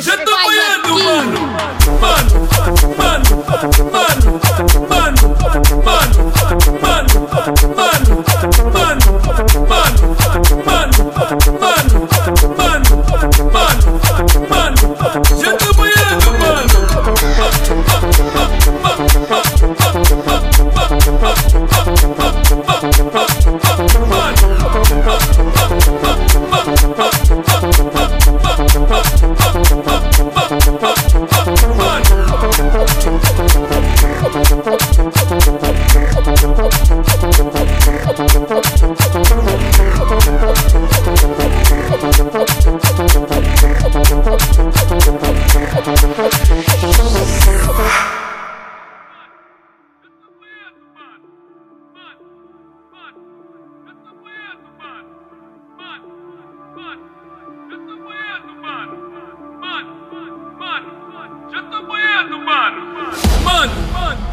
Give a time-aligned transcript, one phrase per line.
[0.00, 1.40] Você tá banhando, mano.
[2.00, 3.99] Mano, mano, mano, mano.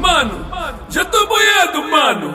[0.00, 2.29] Mano, mano, já tô boiando, mano.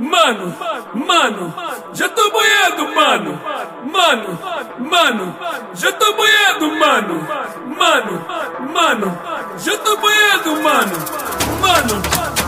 [0.00, 0.56] Mano,
[0.94, 1.54] mano,
[1.92, 3.38] já tô boiando, mano.
[3.92, 4.38] Mano,
[4.78, 5.36] mano,
[5.74, 7.28] já tô boiando, mano.
[7.76, 8.26] Mano,
[8.72, 9.18] mano,
[9.58, 10.96] já tô boiando, mano.
[11.60, 12.39] Mano,